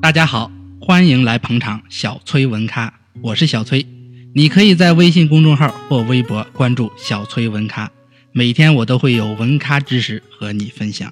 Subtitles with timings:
[0.00, 0.50] 大家好，
[0.80, 3.86] 欢迎来捧场小崔文咖，我是小崔。
[4.34, 7.90] 你可以在微信公众号或微博关注小崔文咖，
[8.32, 11.10] 每天我都会有文咖知识和你分享。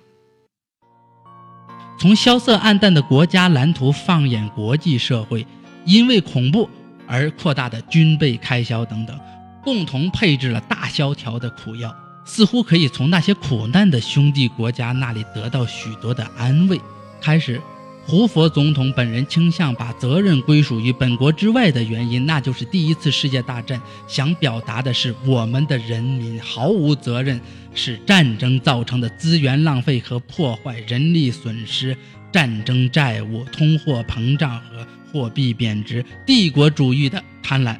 [1.99, 5.47] 从萧瑟暗淡的国家蓝图放眼国际社会，
[5.87, 6.69] 因为恐怖
[7.07, 9.19] 而扩大的军备开销等等，
[9.63, 11.95] 共同配置了大萧条的苦药，
[12.25, 16.81] 似乎可以从那些苦难的兄弟国家那里得到许多的安慰。
[17.21, 17.61] 开始。
[18.05, 27.41] 胡佛总统本人倾向把责任归属于本国之外的原因，那就是第一次世界大战想表达的是我们的人民毫无责任，
[27.75, 31.97] 是战争造成的资源浪费和破坏、人力损失、
[32.33, 37.77] 战争债务、通货膨胀和货币贬值、帝国主义的贪婪，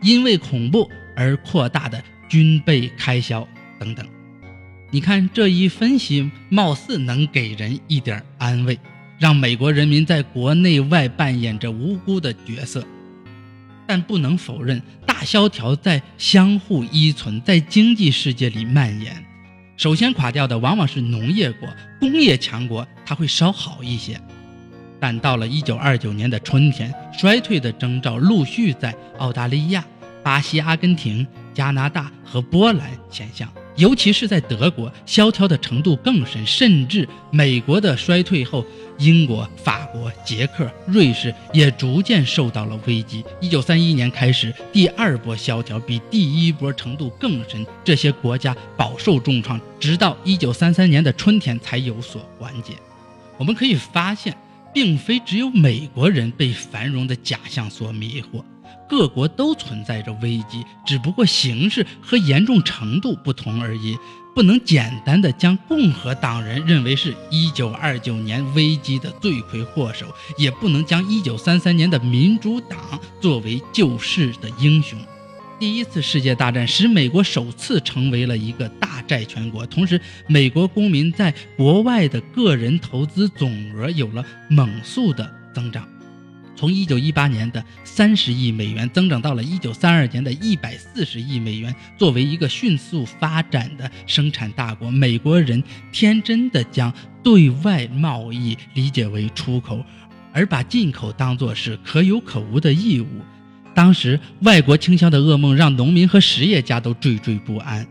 [0.00, 3.46] 因为恐怖而扩大的军备开销
[3.78, 4.06] 等等。
[4.90, 8.78] 你看这一分析，貌似能给人一点安慰。
[9.18, 12.86] 让美国人民在国内外扮演着无辜的角色，
[13.84, 19.24] 但不能否认，大萧条在相互依存，在经济世界里蔓延。
[19.76, 24.20] 首先垮掉的往往是农业国、工业强国，它会稍好一些。
[25.00, 29.84] 但到了1929年的春天，衰退的征兆陆续在澳大利亚、
[30.28, 33.50] 巴西、阿根廷、加拿大和波兰现象。
[33.76, 38.62] 尤其是在德国，萧条的程度更深，甚至美国的衰退后，
[38.98, 43.24] 英国、法国、捷克、瑞士也逐渐受到了危机。
[43.40, 52.74] 一九三一年开始，第二波萧条比第一波程度更深，这些国家饱受重创，直到一九三三年的春天才有所缓解。
[53.38, 54.36] 我们可以发现，
[54.74, 58.44] 并非只有美国人被繁荣的假象所迷惑。
[58.88, 63.96] 各国都存在着危机，只不过形式和严重程度不同而已。
[64.34, 72.78] 不能简单的将共和党人认为是一九二九年危机的罪魁祸首，也不能将一九三三年的民主党
[73.20, 74.96] 作为救世的英雄。
[75.58, 85.84] 第一次世界大战使美国首次成为了一个大债权国，同时，美国公民在国外的个人投资总额有了猛速的增长。
[86.58, 91.72] 从一九一八年的三十亿美元增长到了一九三二年的一百四十亿美元。
[91.96, 96.92] 作为一个迅速发展的生产大国，美国人天真的将
[97.22, 99.84] 对外贸易理解为出口，
[100.32, 103.06] 而把进口当作是可有可无的义务。
[103.72, 107.86] 当时，外国倾销的噩梦让农民和实业家都惴惴不安。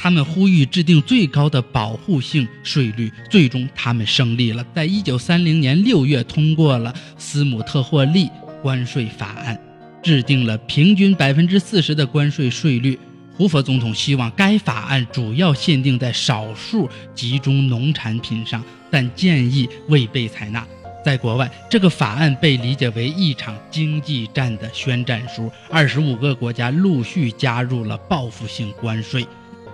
[0.00, 4.64] 他们呼吁制定最高的保护性税率，最终他们胜利了。
[4.72, 8.30] 在一九三零年六月，通过了斯姆特霍利
[8.62, 9.60] 关税法案，
[10.00, 12.96] 制定了平均百分之四十的关税税率。
[13.36, 20.64] 胡佛总统希望该法案主要限定在少数集中农产品上，但建议未被采纳。
[21.04, 25.50] 在国外，这个法案被理解为一场经济战的宣战书。
[25.68, 29.26] 二十五个国家陆续加入了报复性关税。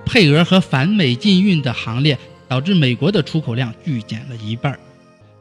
[0.06, 4.78] 配额和反美禁运的行列，导致美国的出口量剧减了一半。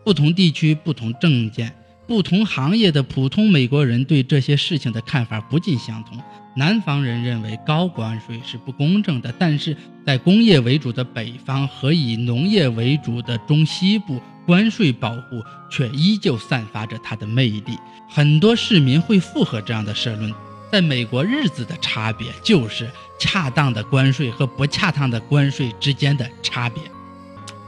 [0.04, 1.72] 不同地区、不同政见、
[2.08, 6.20] 不同行业的普通美国人对这些事情的看法不尽相同。
[6.56, 9.76] 南方人认为高关税是不公正的，但是
[10.06, 15.42] 在工业为主的北方和以农业为主的中西部，关税保护
[15.72, 17.78] 却依旧散发着它的魅力。
[18.08, 20.32] 很多市民会附和这样的社论。
[20.74, 22.90] 在美国，日子的差别就是
[23.20, 26.82] 恰当的关税和不恰当的关税之间的差别，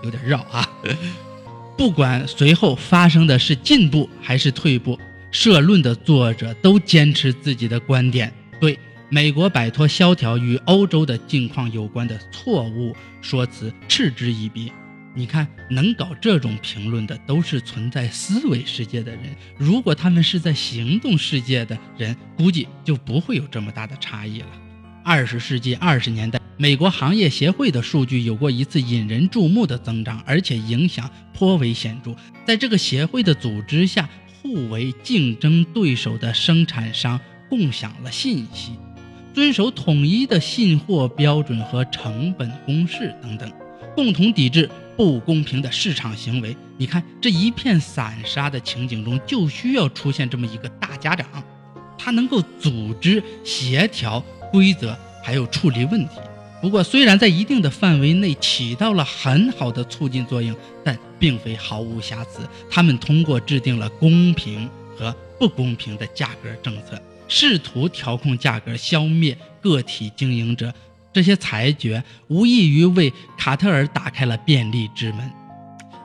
[0.01, 0.67] 有点绕啊。
[1.77, 4.99] 不管随后发生的是进步还是退步，
[5.29, 14.71] 社论的作者都坚持自己的观点，对美国摆脱萧条与欧洲的境况有关的错误说辞嗤之以鼻。
[15.17, 19.33] 你看，能搞这种评论的都是存在思维世界的人。
[19.57, 24.47] 如果他们是在行动世界的人，估计就不会有这么大的差异了。
[25.05, 32.13] 二十世纪二十年代，美国行业协会的数据有过一次引人注目的增长，而且影响颇为显著。
[32.45, 34.09] 在这个协会的组织下，
[34.41, 37.17] 互为竞争对手的生产商
[37.49, 38.73] 共享了信息，
[39.33, 43.49] 遵守统一的信货标准和成本公式等等，
[43.95, 44.69] 共同抵制。
[44.97, 51.27] 不公平的市场行为，你看这一片散沙的情景中，就需要出现这么一个大家长，
[51.97, 56.15] 他能够组织、协调规则，还有处理问题。
[56.61, 62.39] 不过，虽然在一定的范围内起到了很好的促进作用，但并非毫无瑕疵。
[62.71, 64.67] 他们通过制定了公平
[64.97, 70.73] 和不公平的价格政策，试图调控价格，消灭个体经营者。
[71.15, 75.31] 这些裁决无异于为卡特尔打开了便利之门。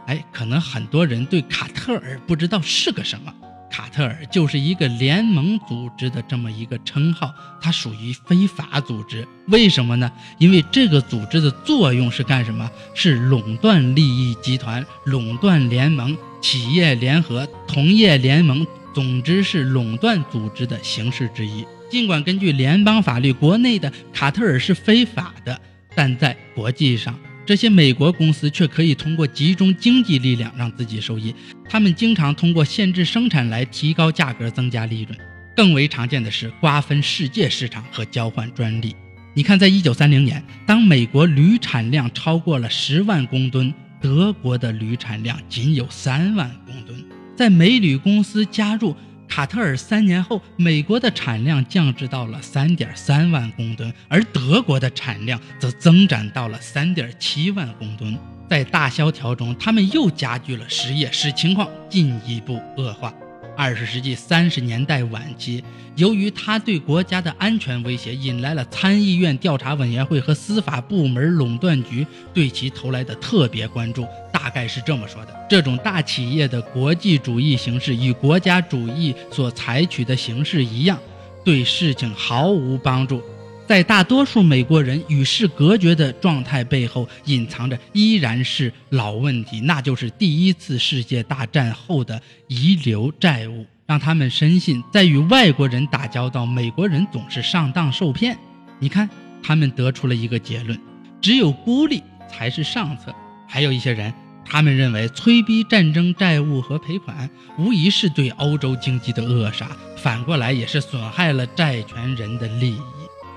[0.07, 3.35] 哎，可能很多人对卡特尔不知道是个什么。
[3.69, 9.27] 卡特尔就是一个联盟组织的这么一个称号，它属于非法组织。
[9.49, 10.09] 为什么呢？
[10.39, 12.71] 因为这个组织的作用是干什么？
[12.95, 18.65] 是垄断利益集团、垄断联盟、企业联合、同业联盟，
[18.95, 21.67] 总之是垄断组织的形式之一。
[21.91, 25.61] 尽管根据联邦法律，国内的卡特尔是非法的，
[25.95, 27.19] 但在国际上。
[27.45, 31.35] 这些美国公司却可以通过集中经济力量让自己受益。
[31.69, 35.19] 他们经常通过限制生产来提高价格、增加利润。
[35.57, 38.95] 更为常见的是瓜分世界市场和交换专利。
[39.35, 47.05] 你看，在一九三零年，当美国铝产量超过了十万公吨，德国的铝产量仅有三万公吨。
[47.35, 48.95] 在美铝公司加入。
[49.31, 58.19] 卡特尔三年后，美国的产量降至到了三点三万公吨，而德国的产量则增长到了三点七万公吨。
[58.49, 63.15] 在大萧条中，他们又加剧了失业，使情况进一步恶化。
[63.57, 65.63] 二十世纪三十年代晚期，
[65.95, 72.05] 由于他对国家的安全威胁，引来了参议院调查委员会和司法部门垄断局
[72.35, 74.05] 对其投来的特别关注。
[74.43, 80.99] 大概是这么说的：这种大企业的国际主义形式与国家主义所采取的形式一样，
[81.45, 83.23] 对事情毫无帮助。
[83.67, 98.37] 在大多数美国人与世隔绝的状态背后，隐藏着依然是老问题，那就是第一次世界大战后的遗留债务，让他们深信，在与外国人打交道，美国人总是上当受骗。
[98.79, 99.07] 你看，
[99.43, 100.81] 他们得出了一个结论：
[101.21, 103.15] 只有孤立才是上策。
[103.47, 104.15] 还有一些人，
[104.51, 112.81] 他们认为催逼战争债务和赔款，无疑是对欧洲经济的扼杀，反过来也是损害了债权人的利益。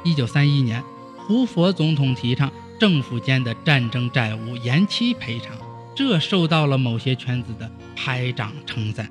[0.04, 0.84] 一九三一年，
[1.16, 5.56] 胡佛总统提倡政府间的战争债务延期赔偿，
[5.96, 9.08] 这受到了某些圈子的拍掌称赞，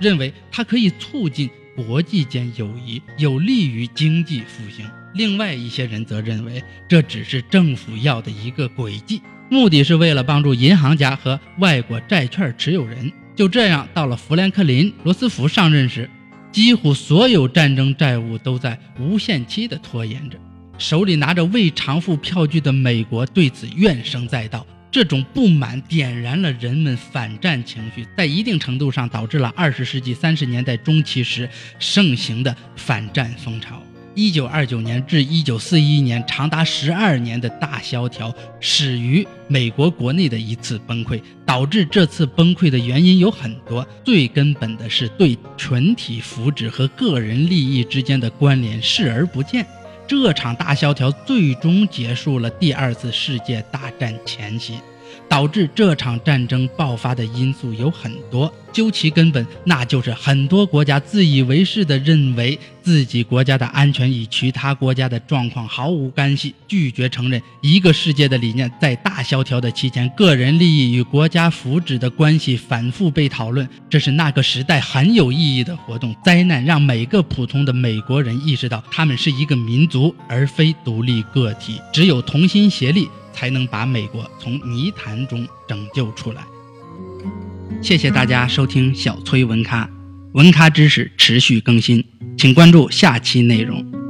[0.00, 4.84] 认为它可以促进国际间友谊，有利于经济复兴。
[5.14, 13.12] 另外一些人则认为这只是政府要的一个诡计，目的是为了帮助银行家和外国债券持有人。
[13.36, 16.08] 就这样，到了富兰克林·罗斯福上任时。
[16.52, 20.38] 几乎所有战争债务都在无限期的拖延着，
[20.78, 24.64] 手里拿着未偿付票据的美国对此怨声载道。
[24.88, 31.50] 这种不满点燃了人们反战情绪，在一定程度上导致了二十世纪三十年代中期时
[31.80, 33.82] 盛行的反战风潮。
[34.14, 41.20] 一九二九年至一九四一年，长达十二年的大萧条始于美国国内的一次崩溃。
[41.46, 49.64] 导致这次崩溃的原因有很多，最根本的是对群体福祉和个人利益之间的关联视而不见。
[50.06, 54.74] 这场大萧条最终结束了第二次世界大战前夕。
[55.28, 68.70] 导致这场战争爆发的因素有很多，究其根本，那就是很多国家自以为是地认为自己国家的安全与其他国家的状况毫无干系，拒绝承认一个世界的理念。
[68.80, 76.14] 在大萧条的期间，个人利益与国家福祉的关系反复被讨论，这是那个时代很有意义的活动。
[76.24, 81.80] 灾难让每个普通的美国人意识到，他们是一个民族，而非独立个体。
[81.92, 83.08] 只有同心协力。
[83.34, 86.42] 才能把美国从泥潭中拯救出来。
[87.82, 89.90] 谢谢大家收听小崔文咖，
[90.32, 92.02] 文咖知识持续更新，
[92.38, 94.03] 请关注下期内容。